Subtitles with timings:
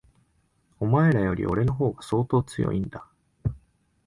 [0.79, 3.05] お前らより、俺の方が相当強いんだ。